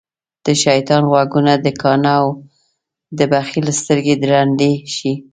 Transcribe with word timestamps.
دشيطان 0.47 1.03
غوږونه 1.11 1.53
دکاڼه 1.65 2.11
او 2.19 2.25
دبخیل 3.17 3.67
سترګی 3.79 4.13
د 4.21 4.23
ړندی 4.31 4.73
شی 4.95 5.11